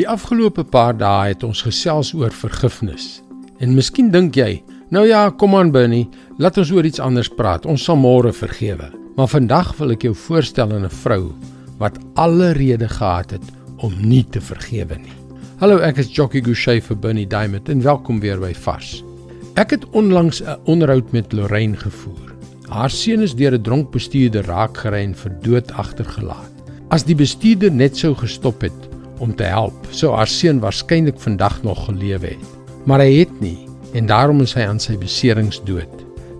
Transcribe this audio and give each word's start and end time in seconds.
Die 0.00 0.08
afgelope 0.08 0.62
paar 0.64 0.94
dae 0.96 1.34
het 1.34 1.42
ons 1.44 1.60
gesels 1.60 2.14
oor 2.16 2.32
vergifnis. 2.32 3.18
En 3.60 3.74
miskien 3.76 4.06
dink 4.08 4.32
jy, 4.38 4.62
nou 4.88 5.02
ja, 5.04 5.26
kom 5.28 5.52
aan 5.58 5.74
Bernie, 5.74 6.06
laat 6.40 6.56
ons 6.56 6.70
oor 6.72 6.86
iets 6.88 7.02
anders 7.04 7.28
praat. 7.28 7.66
Ons 7.68 7.84
sal 7.84 7.98
môre 8.00 8.32
vergewe. 8.32 8.86
Maar 9.18 9.28
vandag 9.28 9.74
wil 9.76 9.92
ek 9.92 10.06
jou 10.08 10.14
voorstel 10.16 10.72
aan 10.72 10.86
'n 10.88 10.98
vrou 11.02 11.34
wat 11.82 11.98
alle 12.16 12.54
rede 12.56 12.88
gehad 12.88 13.30
het 13.36 13.44
om 13.84 13.92
nie 14.00 14.24
te 14.24 14.40
vergewe 14.40 14.96
nie. 14.96 15.18
Hallo, 15.60 15.76
ek 15.84 15.98
is 15.98 16.08
Jockey 16.16 16.40
Gouchee 16.40 16.80
vir 16.80 16.96
Bernie 16.96 17.26
Diamond 17.26 17.68
en 17.68 17.82
welkom 17.82 18.20
weer 18.20 18.40
by 18.40 18.54
Vars. 18.54 19.04
Ek 19.56 19.70
het 19.70 19.84
onlangs 19.90 20.40
'n 20.40 20.56
onderhoud 20.64 21.12
met 21.12 21.32
Lorraine 21.32 21.76
gevoer. 21.76 22.32
Haar 22.68 22.90
seun 22.90 23.20
is 23.20 23.34
deur 23.34 23.52
'n 23.52 23.62
dronk 23.62 23.90
bestuurder 23.90 24.46
raakgery 24.46 25.04
en 25.04 25.14
vir 25.14 25.36
dood 25.42 25.70
agtergelaat. 25.72 26.52
As 26.88 27.04
die 27.04 27.14
bestuurder 27.14 27.70
net 27.70 27.96
sou 27.96 28.14
gestop 28.14 28.62
het 28.62 28.90
om 29.20 29.34
te 29.36 29.44
help, 29.44 29.86
sou 29.94 30.12
haar 30.16 30.28
seun 30.28 30.60
waarskynlik 30.60 31.20
vandag 31.20 31.62
nog 31.62 31.84
gelewe 31.86 32.34
het. 32.34 32.46
Maar 32.88 33.04
hy 33.04 33.22
het 33.22 33.40
nie 33.40 33.58
en 33.94 34.06
daarom 34.06 34.40
is 34.40 34.54
hy 34.54 34.64
aan 34.68 34.80
sy 34.80 34.96
beserings 34.98 35.60
dood. 35.66 35.90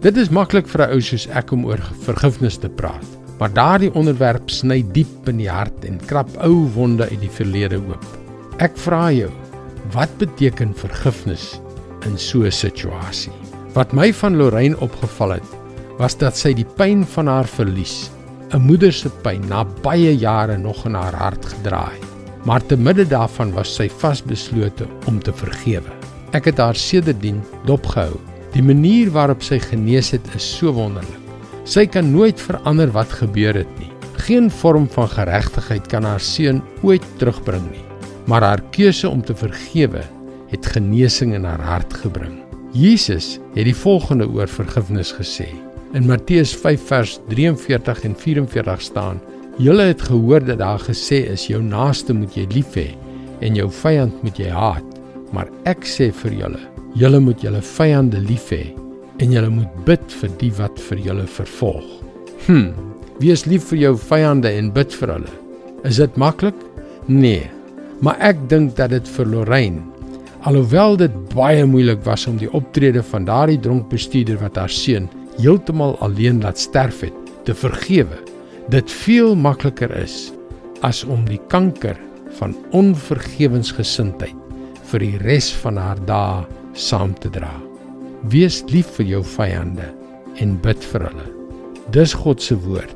Dit 0.01 0.17
is 0.17 0.31
maklik 0.33 0.69
vir 0.69 0.87
'n 0.87 0.93
ou 0.97 1.01
soos 1.01 1.27
ek 1.29 1.53
om 1.53 1.67
oor 1.67 1.81
vergifnis 2.07 2.57
te 2.57 2.69
praat, 2.69 3.07
maar 3.39 3.53
daardie 3.53 3.93
onderwerp 3.95 4.51
sny 4.51 4.83
diep 4.93 5.29
in 5.29 5.37
die 5.37 5.51
hart 5.51 5.85
en 5.85 6.01
krap 6.07 6.31
ou 6.41 6.69
wonde 6.75 7.05
uit 7.11 7.21
die 7.21 7.35
verlede 7.37 7.77
oop. 7.77 8.05
Ek 8.59 8.77
vra 8.77 9.11
jou, 9.13 9.31
wat 9.93 10.11
beteken 10.19 10.75
vergifnis 10.75 11.61
in 12.07 12.17
so 12.19 12.45
'n 12.45 12.51
situasie? 12.51 13.33
Wat 13.75 13.93
my 13.93 14.13
van 14.13 14.37
Lorraine 14.37 14.81
opgeval 14.81 15.31
het, 15.31 15.51
was 15.99 16.17
dat 16.17 16.37
sy 16.37 16.55
die 16.55 16.67
pyn 16.77 17.05
van 17.05 17.27
haar 17.27 17.47
verlies, 17.47 18.11
'n 18.53 18.61
moeder 18.61 18.93
se 18.93 19.11
pyn 19.23 19.49
na 19.49 19.65
baie 19.65 20.17
jare 20.17 20.59
nog 20.59 20.87
in 20.87 20.95
haar 20.95 21.15
hart 21.15 21.47
gedra 21.47 21.85
het. 21.91 22.10
Maar 22.45 22.65
te 22.67 22.77
midde 22.77 23.05
daarvan 23.05 23.53
was 23.53 23.75
sy 23.77 23.89
vasbeslote 24.01 24.87
om 25.11 25.21
te 25.23 25.33
vergewe. 25.33 25.93
Ek 26.37 26.47
het 26.49 26.61
haar 26.63 26.79
sedertdien 26.79 27.41
dopgehou. 27.69 28.17
Die 28.55 28.63
manier 28.65 29.11
waarop 29.15 29.45
sy 29.47 29.61
genees 29.63 30.11
het 30.15 30.27
is 30.35 30.47
so 30.59 30.73
wonderlik. 30.75 31.17
Sy 31.69 31.85
kan 31.87 32.09
nooit 32.11 32.41
verander 32.41 32.91
wat 32.95 33.13
gebeur 33.21 33.55
het 33.61 33.71
nie. 33.79 33.91
Geen 34.27 34.51
vorm 34.51 34.89
van 34.91 35.09
geregtigheid 35.09 35.87
kan 35.93 36.05
haar 36.05 36.21
seun 36.21 36.63
ooit 36.83 37.05
terugbring 37.21 37.67
nie. 37.71 37.85
Maar 38.27 38.43
haar 38.43 38.63
keuse 38.75 39.09
om 39.09 39.23
te 39.23 39.35
vergewe 39.37 40.03
het 40.51 40.67
genesing 40.67 41.35
in 41.35 41.45
haar 41.47 41.63
hart 41.63 41.95
gebring. 42.03 42.41
Jesus 42.73 43.39
het 43.55 43.67
die 43.67 43.77
volgende 43.77 44.29
oor 44.31 44.51
vergifnis 44.51 45.13
gesê. 45.15 45.49
In 45.95 46.07
Matteus 46.07 46.53
5 46.55 46.87
vers 46.87 47.17
43 47.29 48.05
en 48.07 48.15
44 48.17 48.83
staan: 48.83 49.23
"Julle 49.61 49.91
het 49.93 50.03
gehoor 50.03 50.41
dat 50.45 50.59
daar 50.59 50.81
gesê 50.81 51.29
is: 51.31 51.47
jou 51.47 51.63
naaste 51.63 52.15
moet 52.15 52.35
jy 52.37 52.47
lief 52.55 52.75
hê 52.75 52.95
en 53.41 53.55
jou 53.55 53.69
vyand 53.71 54.23
moet 54.23 54.39
jy 54.39 54.49
haat." 54.49 54.85
Maar 55.33 55.51
ek 55.69 55.85
sê 55.87 56.11
vir 56.23 56.33
julle, 56.33 56.61
julle 56.99 57.21
moet 57.21 57.43
julle 57.43 57.61
vyande 57.63 58.19
lief 58.25 58.51
hê 58.51 58.73
en 59.21 59.33
julle 59.33 59.51
moet 59.53 59.85
bid 59.87 60.13
vir 60.21 60.33
die 60.41 60.51
wat 60.59 60.81
vir 60.89 60.99
julle 61.05 61.27
vervolg. 61.27 61.87
Hm, 62.47 62.73
wees 63.21 63.45
lief 63.47 63.69
vir 63.71 63.79
jou 63.79 63.95
vyande 64.01 64.49
en 64.49 64.73
bid 64.75 64.95
vir 64.97 65.13
hulle. 65.15 65.33
Is 65.85 66.01
dit 66.01 66.17
maklik? 66.17 66.57
Nee. 67.07 67.51
Maar 68.01 68.17
ek 68.33 68.43
dink 68.49 68.75
dat 68.79 68.95
dit 68.95 69.09
vir 69.17 69.29
Lorraine, 69.29 69.85
alhoewel 70.49 70.97
dit 70.97 71.17
baie 71.35 71.67
moeilik 71.69 72.01
was 72.07 72.27
om 72.27 72.39
die 72.41 72.49
optrede 72.57 73.03
van 73.13 73.29
daardie 73.29 73.61
dronk 73.61 73.91
bestuurder 73.93 74.41
wat 74.41 74.57
haar 74.57 74.73
seun 74.73 75.09
heeltemal 75.41 75.95
alleen 76.05 76.41
laat 76.45 76.59
sterf 76.59 77.05
het, 77.05 77.17
te 77.45 77.55
vergewe, 77.57 78.19
dit 78.71 78.93
veel 79.03 79.33
makliker 79.35 79.91
is 79.99 80.29
as 80.87 81.03
om 81.03 81.25
die 81.27 81.41
kanker 81.51 81.97
van 82.39 82.53
onvergewensgesindheid 82.77 84.37
vir 84.93 85.03
die 85.03 85.19
res 85.25 85.49
van 85.63 85.79
haar 85.81 85.99
dae 86.07 86.45
saam 86.79 87.17
te 87.19 87.31
dra. 87.35 87.51
Wees 88.31 88.61
lief 88.71 88.93
vir 88.99 89.09
jou 89.17 89.23
vyande 89.27 89.89
en 90.43 90.55
bid 90.63 90.87
vir 90.93 91.09
hulle. 91.09 91.27
Dis 91.91 92.15
God 92.15 92.43
se 92.43 92.55
woord 92.63 92.95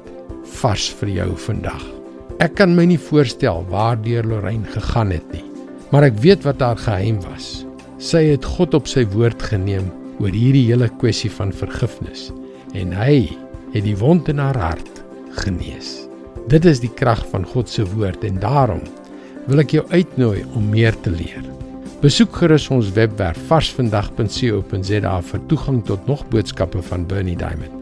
vars 0.60 0.86
vir 1.00 1.10
jou 1.16 1.28
vandag. 1.48 1.82
Ek 2.44 2.54
kan 2.60 2.74
my 2.76 2.86
nie 2.92 3.00
voorstel 3.00 3.66
waardeur 3.72 4.26
Lorraine 4.30 4.70
gegaan 4.70 5.10
het 5.14 5.26
nie, 5.34 5.44
maar 5.90 6.06
ek 6.06 6.18
weet 6.22 6.46
wat 6.46 6.62
haar 6.62 6.78
geheim 6.78 7.18
was. 7.26 7.64
Sy 7.98 8.28
het 8.30 8.46
God 8.46 8.78
op 8.78 8.90
sy 8.90 9.06
woord 9.10 9.42
geneem 9.42 9.90
oor 10.22 10.34
hierdie 10.34 10.68
hele 10.70 10.90
kwessie 11.02 11.32
van 11.34 11.54
vergifnis 11.54 12.28
en 12.78 12.94
hy 12.94 13.24
het 13.74 13.82
die 13.86 13.98
wond 13.98 14.30
in 14.30 14.38
haar 14.42 14.58
hart 14.58 14.93
genees. 15.42 16.04
Dit 16.48 16.66
is 16.68 16.82
die 16.82 16.92
krag 16.92 17.22
van 17.30 17.46
God 17.48 17.70
se 17.72 17.84
woord 17.94 18.24
en 18.24 18.38
daarom 18.42 18.82
wil 19.48 19.60
ek 19.64 19.76
jou 19.76 19.84
uitnooi 19.92 20.44
om 20.56 20.70
meer 20.72 20.96
te 21.04 21.12
leer. 21.12 21.44
Besoek 22.04 22.36
gerus 22.36 22.66
ons 22.72 22.90
webwerf 22.96 23.38
varsvandag.co.za 23.48 25.14
vir 25.30 25.46
toegang 25.48 25.80
tot 25.88 26.04
nog 26.10 26.26
boodskappe 26.32 26.82
van 26.90 27.06
Bernie 27.08 27.36
Diamond. 27.40 27.72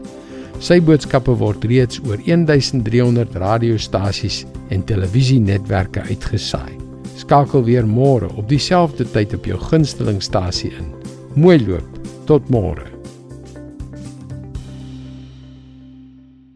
Sy 0.63 0.77
boodskappe 0.79 1.33
word 1.41 1.65
reeds 1.67 1.99
oor 2.07 2.21
1300 2.23 3.35
radiostasies 3.35 4.43
en 4.71 4.85
televisienetwerke 4.87 6.05
uitgesaai. 6.07 6.79
Skakel 7.19 7.67
weer 7.67 7.87
môre 7.87 8.31
op 8.39 8.47
dieselfde 8.47 9.09
tyd 9.11 9.35
op 9.35 9.51
jou 9.51 9.59
gunstelingstasie 9.59 10.71
in. 10.79 10.89
Mooi 11.35 11.59
loop. 11.65 12.01
Tot 12.29 12.47
môre. 12.47 12.92